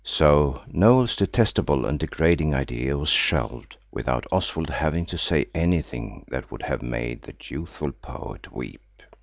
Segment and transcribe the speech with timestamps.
[0.03, 6.51] So Noël's detestable and degrading idea was shelved without Oswald having to say anything that
[6.51, 8.81] would have made the youthful poet weep.